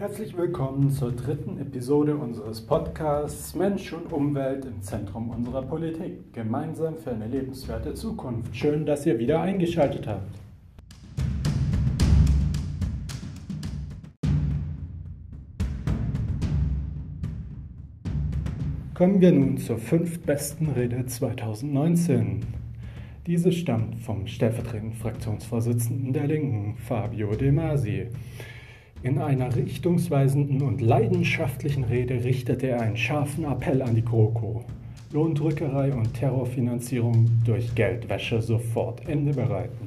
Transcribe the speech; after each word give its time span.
Herzlich 0.00 0.34
willkommen 0.34 0.90
zur 0.90 1.12
dritten 1.12 1.60
Episode 1.60 2.16
unseres 2.16 2.62
Podcasts 2.62 3.54
Mensch 3.54 3.92
und 3.92 4.10
Umwelt 4.10 4.64
im 4.64 4.80
Zentrum 4.80 5.28
unserer 5.28 5.60
Politik. 5.60 6.32
Gemeinsam 6.32 6.96
für 6.96 7.10
eine 7.10 7.26
lebenswerte 7.26 7.92
Zukunft. 7.92 8.56
Schön, 8.56 8.86
dass 8.86 9.04
ihr 9.04 9.18
wieder 9.18 9.42
eingeschaltet 9.42 10.06
habt. 10.06 10.38
Kommen 18.94 19.20
wir 19.20 19.32
nun 19.32 19.58
zur 19.58 19.76
fünftbesten 19.76 20.70
Rede 20.70 21.04
2019. 21.04 22.46
Diese 23.26 23.52
stammt 23.52 24.00
vom 24.00 24.26
stellvertretenden 24.26 24.96
Fraktionsvorsitzenden 24.96 26.14
der 26.14 26.26
Linken, 26.26 26.78
Fabio 26.78 27.36
De 27.36 27.52
Masi. 27.52 28.06
In 29.02 29.18
einer 29.18 29.56
richtungsweisenden 29.56 30.60
und 30.60 30.82
leidenschaftlichen 30.82 31.84
Rede 31.84 32.22
richtete 32.22 32.68
er 32.68 32.82
einen 32.82 32.98
scharfen 32.98 33.44
Appell 33.44 33.80
an 33.80 33.94
die 33.94 34.04
GroKo. 34.04 34.62
Lohndrückerei 35.10 35.94
und 35.94 36.12
Terrorfinanzierung 36.12 37.26
durch 37.46 37.74
Geldwäsche 37.74 38.42
sofort 38.42 39.08
Ende 39.08 39.32
bereiten. 39.32 39.86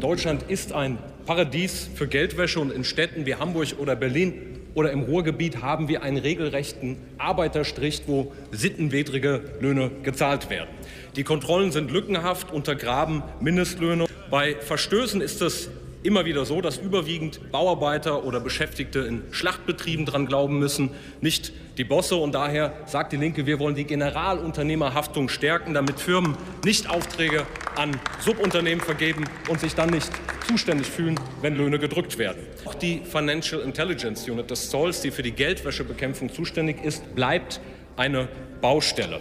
Deutschland 0.00 0.42
ist 0.48 0.72
ein 0.72 0.98
Paradies 1.24 1.88
für 1.94 2.08
Geldwäsche 2.08 2.58
und 2.58 2.72
in 2.72 2.82
Städten 2.82 3.26
wie 3.26 3.36
Hamburg 3.36 3.76
oder 3.78 3.94
Berlin 3.94 4.32
oder 4.74 4.90
im 4.90 5.02
Ruhrgebiet 5.02 5.62
haben 5.62 5.88
wir 5.88 6.02
einen 6.02 6.18
regelrechten 6.18 6.96
Arbeiterstrich, 7.18 8.02
wo 8.06 8.32
sittenwidrige 8.50 9.42
Löhne 9.60 9.90
gezahlt 10.02 10.50
werden. 10.50 10.68
Die 11.16 11.24
Kontrollen 11.24 11.72
sind 11.72 11.90
lückenhaft, 11.90 12.52
untergraben 12.52 13.22
Mindestlöhne. 13.40 14.06
Bei 14.30 14.54
Verstößen 14.54 15.20
ist 15.20 15.42
es 15.42 15.68
immer 16.02 16.24
wieder 16.24 16.44
so, 16.44 16.60
dass 16.60 16.78
überwiegend 16.78 17.52
Bauarbeiter 17.52 18.24
oder 18.24 18.40
Beschäftigte 18.40 19.00
in 19.00 19.22
Schlachtbetrieben 19.30 20.06
dran 20.06 20.26
glauben 20.26 20.58
müssen, 20.58 20.90
nicht 21.20 21.52
die 21.78 21.84
Bosse. 21.84 22.16
Und 22.16 22.34
daher 22.34 22.72
sagt 22.86 23.12
die 23.12 23.16
Linke, 23.16 23.46
wir 23.46 23.58
wollen 23.58 23.74
die 23.74 23.84
Generalunternehmerhaftung 23.84 25.28
stärken, 25.28 25.74
damit 25.74 26.00
Firmen 26.00 26.36
nicht 26.64 26.90
Aufträge 26.90 27.46
an 27.76 27.98
Subunternehmen 28.20 28.84
vergeben 28.84 29.24
und 29.48 29.60
sich 29.60 29.74
dann 29.74 29.90
nicht 29.90 30.10
zuständig 30.46 30.86
fühlen, 30.86 31.18
wenn 31.40 31.56
Löhne 31.56 31.78
gedrückt 31.78 32.18
werden. 32.18 32.46
Auch 32.64 32.74
die 32.74 33.02
Financial 33.04 33.60
Intelligence 33.60 34.28
Unit 34.28 34.50
des 34.50 34.70
Zolls, 34.70 35.00
die 35.00 35.10
für 35.10 35.22
die 35.22 35.32
Geldwäschebekämpfung 35.32 36.32
zuständig 36.32 36.84
ist, 36.84 37.14
bleibt 37.14 37.60
eine 37.96 38.28
Baustelle. 38.60 39.20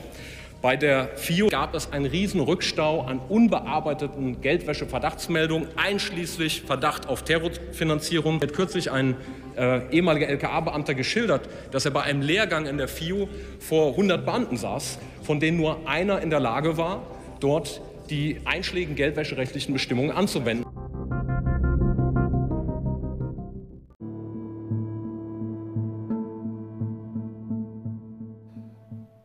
Bei 0.61 0.77
der 0.77 1.09
FIO 1.15 1.47
gab 1.47 1.73
es 1.73 1.91
einen 1.91 2.05
Riesenrückstau 2.05 3.01
an 3.01 3.17
unbearbeiteten 3.17 4.41
Geldwäsche-Verdachtsmeldungen, 4.41 5.69
einschließlich 5.75 6.61
Verdacht 6.61 7.09
auf 7.09 7.23
Terrorfinanzierung. 7.23 8.39
Hat 8.39 8.53
kürzlich 8.53 8.91
ein 8.91 9.15
äh, 9.57 9.89
ehemaliger 9.89 10.27
LKA-Beamter 10.27 10.93
geschildert, 10.93 11.49
dass 11.71 11.85
er 11.85 11.91
bei 11.91 12.03
einem 12.03 12.21
Lehrgang 12.21 12.67
in 12.67 12.77
der 12.77 12.87
FIO 12.87 13.27
vor 13.59 13.91
100 13.91 14.23
Beamten 14.23 14.55
saß, 14.55 14.99
von 15.23 15.39
denen 15.39 15.57
nur 15.57 15.87
einer 15.89 16.21
in 16.21 16.29
der 16.29 16.39
Lage 16.39 16.77
war, 16.77 17.07
dort 17.39 17.81
die 18.11 18.37
einschlägigen 18.43 18.95
geldwäscherechtlichen 18.95 19.73
Bestimmungen 19.73 20.11
anzuwenden. 20.11 20.65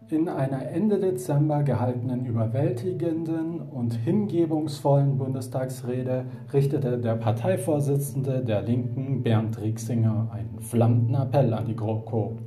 In 0.08 0.28
einer 0.28 0.68
Ende 0.70 1.00
Dezember 1.00 1.64
gehaltenen 1.64 2.26
überwältigenden 2.26 3.60
und 3.60 3.92
hingebungsvollen 3.92 5.18
Bundestagsrede 5.18 6.26
richtete 6.52 6.98
der 6.98 7.16
Parteivorsitzende 7.16 8.44
der 8.44 8.62
Linken 8.62 9.24
Bernd 9.24 9.60
Rieksinger 9.60 10.30
einen 10.32 10.60
flammenden 10.60 11.16
Appell 11.16 11.52
an 11.52 11.66
die 11.66 11.74
GroKo. 11.74 12.38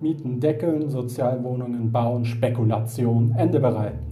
Mieten 0.00 0.40
deckeln, 0.40 0.88
Sozialwohnungen 0.88 1.92
bauen, 1.92 2.24
Spekulation, 2.24 3.34
Ende 3.36 3.60
bereiten. 3.60 4.11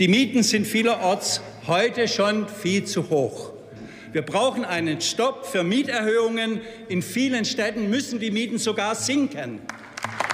Die 0.00 0.08
Mieten 0.08 0.42
sind 0.42 0.66
vielerorts 0.66 1.40
heute 1.68 2.08
schon 2.08 2.48
viel 2.48 2.82
zu 2.82 3.10
hoch. 3.10 3.52
Wir 4.12 4.22
brauchen 4.22 4.64
einen 4.64 5.00
Stopp 5.00 5.46
für 5.46 5.62
Mieterhöhungen. 5.62 6.60
In 6.88 7.00
vielen 7.00 7.44
Städten 7.44 7.90
müssen 7.90 8.18
die 8.18 8.32
Mieten 8.32 8.58
sogar 8.58 8.96
sinken. 8.96 9.60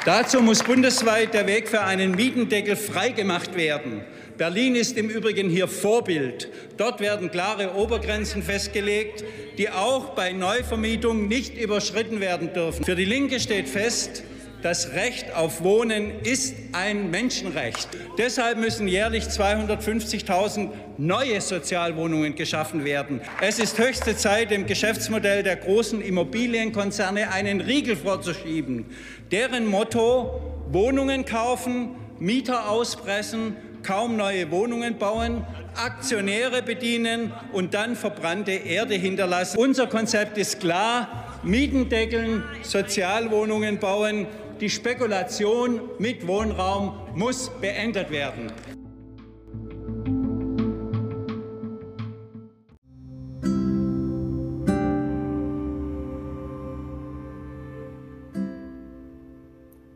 Dazu 0.07 0.41
muss 0.41 0.63
bundesweit 0.63 1.35
der 1.35 1.47
Weg 1.47 1.69
für 1.69 1.83
einen 1.83 2.13
Mietendeckel 2.13 2.75
freigemacht 2.75 3.55
werden. 3.55 4.01
Berlin 4.39 4.77
ist 4.77 4.97
im 4.97 5.11
Übrigen 5.11 5.51
hier 5.51 5.69
Vorbild. 5.69 6.49
Dort 6.79 7.01
werden 7.01 7.31
klare 7.31 7.75
Obergrenzen 7.75 8.43
festgelegt, 8.43 9.23
die 9.59 9.69
auch 9.69 10.15
bei 10.15 10.33
Neuvermietung 10.33 11.29
nicht 11.29 11.61
überschritten 11.61 12.21
werden 12.21 12.55
dürfen. 12.55 12.83
Für 12.83 12.97
die 12.97 13.05
Linke 13.05 13.39
steht 13.39 13.69
fest, 13.69 14.23
das 14.63 14.93
Recht 14.93 15.35
auf 15.35 15.63
Wohnen 15.63 16.21
ist 16.23 16.55
ein 16.73 17.11
Menschenrecht. 17.11 17.89
Deshalb 18.19 18.59
müssen 18.59 18.89
jährlich 18.89 19.25
250.000 19.25 20.69
neue 20.99 21.41
Sozialwohnungen 21.41 22.35
geschaffen 22.35 22.85
werden. 22.85 23.21
Es 23.41 23.59
ist 23.59 23.79
höchste 23.79 24.17
Zeit, 24.17 24.51
dem 24.51 24.67
Geschäftsmodell 24.67 25.43
der 25.43 25.57
großen 25.57 26.01
Immobilienkonzerne 26.01 27.33
einen 27.33 27.61
Riegel 27.61 27.97
vorzuschieben. 27.97 28.87
Deren 29.31 29.67
Motto 29.67 30.41
Wohnungen 30.71 31.25
kaufen, 31.25 31.97
Mieter 32.19 32.69
auspressen, 32.69 33.57
kaum 33.83 34.17
neue 34.17 34.51
Wohnungen 34.51 34.99
bauen, 34.99 35.47
Aktionäre 35.75 36.63
bedienen 36.63 37.33
und 37.53 37.75
dann 37.75 37.97
verbrannte 37.97 38.53
Erde 38.53 38.95
hinterlassen. 38.95 39.59
Unser 39.59 39.87
Konzept 39.87 40.37
ist 40.37 40.61
klar, 40.61 41.39
Mieten 41.43 41.89
deckeln, 41.89 42.43
Sozialwohnungen 42.63 43.79
bauen, 43.79 44.27
die 44.61 44.71
Spekulation 44.71 45.81
mit 45.99 46.27
Wohnraum 46.27 46.93
muss 47.15 47.51
beendet 47.61 48.11
werden. 48.11 48.53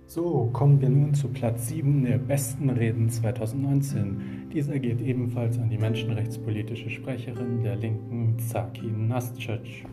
So, 0.06 0.48
kommen 0.52 0.80
wir 0.80 0.88
nun 0.88 1.12
zu 1.12 1.28
Platz 1.28 1.68
7 1.68 2.04
der 2.04 2.18
besten 2.18 2.70
Reden 2.70 3.10
2019. 3.10 4.48
Dieser 4.54 4.78
geht 4.78 5.00
ebenfalls 5.00 5.58
an 5.58 5.68
die 5.68 5.78
menschenrechtspolitische 5.78 6.88
Sprecherin 6.88 7.64
der 7.64 7.74
Linken, 7.74 8.38
Zaki 8.38 8.86
Nascic. 8.86 9.84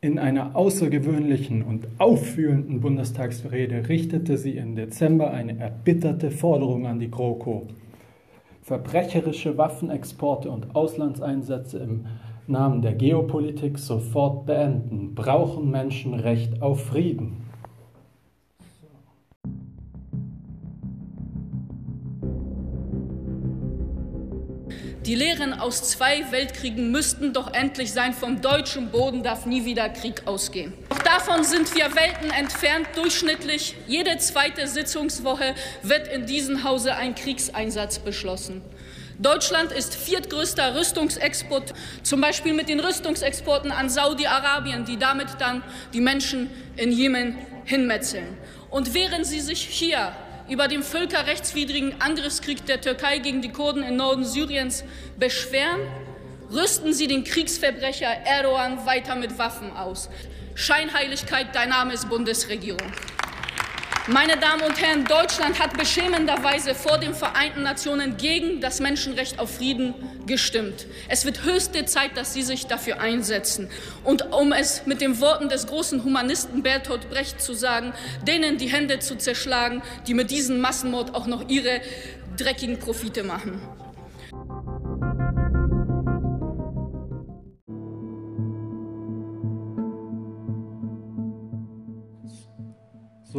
In 0.00 0.20
einer 0.20 0.54
außergewöhnlichen 0.54 1.64
und 1.64 1.88
auffühlenden 1.98 2.80
Bundestagsrede 2.80 3.88
richtete 3.88 4.38
sie 4.38 4.56
im 4.56 4.76
Dezember 4.76 5.32
eine 5.32 5.58
erbitterte 5.58 6.30
Forderung 6.30 6.86
an 6.86 7.00
die 7.00 7.10
GroKo. 7.10 7.66
Verbrecherische 8.62 9.58
Waffenexporte 9.58 10.52
und 10.52 10.76
Auslandseinsätze 10.76 11.78
im 11.78 12.06
Namen 12.46 12.80
der 12.80 12.94
Geopolitik 12.94 13.76
sofort 13.76 14.46
beenden, 14.46 15.16
brauchen 15.16 15.68
Menschen 15.72 16.14
Recht 16.14 16.62
auf 16.62 16.84
Frieden. 16.84 17.47
Die 25.06 25.14
Lehren 25.14 25.54
aus 25.54 25.90
zwei 25.90 26.30
Weltkriegen 26.32 26.90
müssten 26.90 27.32
doch 27.32 27.54
endlich 27.54 27.92
sein, 27.92 28.12
vom 28.12 28.40
deutschen 28.40 28.90
Boden 28.90 29.22
darf 29.22 29.46
nie 29.46 29.64
wieder 29.64 29.88
Krieg 29.88 30.26
ausgehen. 30.26 30.74
Doch 30.88 30.98
davon 30.98 31.44
sind 31.44 31.72
wir 31.74 31.94
Welten 31.94 32.30
entfernt. 32.30 32.88
Durchschnittlich 32.96 33.76
jede 33.86 34.18
zweite 34.18 34.66
Sitzungswoche 34.66 35.54
wird 35.82 36.08
in 36.08 36.26
diesem 36.26 36.64
Hause 36.64 36.96
ein 36.96 37.14
Kriegseinsatz 37.14 38.00
beschlossen. 38.00 38.60
Deutschland 39.20 39.72
ist 39.72 39.94
viertgrößter 39.94 40.74
Rüstungsexport, 40.74 41.74
zum 42.02 42.20
Beispiel 42.20 42.52
mit 42.52 42.68
den 42.68 42.80
Rüstungsexporten 42.80 43.70
an 43.70 43.88
Saudi-Arabien, 43.88 44.84
die 44.84 44.96
damit 44.96 45.28
dann 45.38 45.62
die 45.92 46.00
Menschen 46.00 46.50
in 46.76 46.92
Jemen 46.92 47.36
hinmetzeln. 47.64 48.36
Und 48.70 48.94
während 48.94 49.26
sie 49.26 49.40
sich 49.40 49.60
hier 49.60 50.12
über 50.48 50.68
den 50.68 50.82
völkerrechtswidrigen 50.82 52.00
Angriffskrieg 52.00 52.64
der 52.66 52.80
Türkei 52.80 53.18
gegen 53.18 53.42
die 53.42 53.52
Kurden 53.52 53.82
im 53.82 53.96
Norden 53.96 54.24
Syriens 54.24 54.84
beschweren, 55.18 55.80
rüsten 56.50 56.92
sie 56.92 57.06
den 57.06 57.24
Kriegsverbrecher 57.24 58.08
Erdogan 58.24 58.86
weiter 58.86 59.14
mit 59.14 59.38
Waffen 59.38 59.72
aus. 59.72 60.08
Scheinheiligkeit, 60.54 61.54
dein 61.54 61.68
Name 61.68 61.92
ist 61.92 62.08
Bundesregierung. 62.08 62.92
Meine 64.10 64.38
Damen 64.38 64.62
und 64.62 64.80
Herren, 64.80 65.04
Deutschland 65.04 65.58
hat 65.60 65.76
beschämenderweise 65.76 66.74
vor 66.74 66.96
den 66.96 67.12
Vereinten 67.12 67.62
Nationen 67.62 68.16
gegen 68.16 68.58
das 68.62 68.80
Menschenrecht 68.80 69.38
auf 69.38 69.56
Frieden 69.56 69.94
gestimmt. 70.24 70.86
Es 71.08 71.26
wird 71.26 71.44
höchste 71.44 71.84
Zeit, 71.84 72.16
dass 72.16 72.32
Sie 72.32 72.40
sich 72.40 72.66
dafür 72.66 73.00
einsetzen. 73.02 73.68
Und 74.04 74.32
um 74.32 74.52
es 74.52 74.86
mit 74.86 75.02
den 75.02 75.20
Worten 75.20 75.50
des 75.50 75.66
großen 75.66 76.04
Humanisten 76.04 76.62
Bertolt 76.62 77.10
Brecht 77.10 77.42
zu 77.42 77.52
sagen, 77.52 77.92
denen 78.26 78.56
die 78.56 78.68
Hände 78.68 78.98
zu 78.98 79.18
zerschlagen, 79.18 79.82
die 80.06 80.14
mit 80.14 80.30
diesem 80.30 80.58
Massenmord 80.62 81.14
auch 81.14 81.26
noch 81.26 81.46
ihre 81.50 81.82
dreckigen 82.38 82.78
Profite 82.78 83.24
machen. 83.24 83.60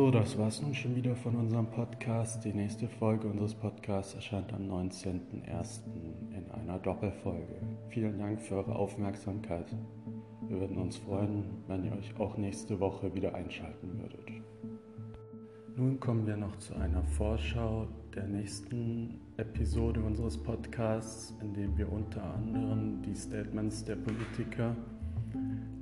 So, 0.10 0.14
das 0.18 0.40
war's 0.40 0.60
nun 0.60 0.74
schon 0.74 0.96
wieder 0.96 1.16
von 1.16 1.36
unserem 1.36 1.68
Podcast. 1.68 2.44
Die 2.44 2.52
nächste 2.52 2.88
Folge 2.88 3.28
unseres 3.28 3.54
Podcasts 3.54 4.16
erscheint 4.16 4.52
am 4.54 4.64
19.01. 4.64 5.82
in 6.36 6.50
einer 6.50 6.80
Doppelfolge. 6.80 7.62
Vielen 7.90 8.18
Dank 8.18 8.42
für 8.42 8.56
eure 8.56 8.76
Aufmerksamkeit. 8.76 9.68
Wir 10.48 10.62
würden 10.62 10.80
uns 10.80 10.98
freuen, 10.98 11.44
wenn 11.68 11.84
ihr 11.84 11.92
euch 11.92 12.20
auch 12.20 12.38
nächste 12.38 12.80
Woche 12.80 13.14
wieder 13.14 13.36
einschalten 13.36 14.00
würdet. 14.00 14.32
Nun 15.76 16.00
kommen 16.00 16.26
wir 16.26 16.38
noch 16.38 16.58
zu 16.58 16.74
einer 16.74 17.04
Vorschau 17.04 17.88
der 18.16 18.26
nächsten 18.26 19.22
Episode 19.38 20.02
unseres 20.02 20.42
Podcasts, 20.42 21.36
in 21.40 21.54
dem 21.54 21.78
wir 21.78 21.92
unter 21.92 22.34
anderem 22.34 23.04
die 23.04 23.14
Statements 23.14 23.86
der 23.86 23.98
Politiker 23.98 24.76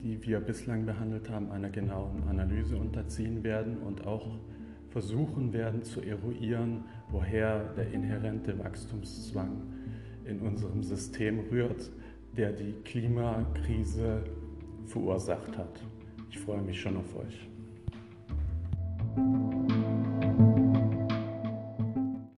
die 0.08 0.26
wir 0.26 0.40
bislang 0.40 0.86
behandelt 0.86 1.30
haben, 1.30 1.52
einer 1.52 1.70
genauen 1.70 2.24
Analyse 2.30 2.78
unterziehen 2.78 3.44
werden 3.44 3.78
und 3.80 4.08
auch 4.08 4.40
versuchen 4.88 5.52
werden 5.52 5.84
zu 5.84 6.02
eruieren, 6.02 6.86
woher 7.10 7.74
der 7.74 7.92
inhärente 7.92 8.58
Wachstumszwang 8.58 9.62
in 10.24 10.40
unserem 10.40 10.82
System 10.82 11.42
rührt, 11.52 11.92
der 12.38 12.54
die 12.54 12.72
Klimakrise 12.86 14.24
verursacht 14.86 15.58
hat. 15.58 15.82
Ich 16.30 16.40
freue 16.40 16.62
mich 16.62 16.80
schon 16.80 16.96
auf 16.96 17.18
euch. 17.18 17.50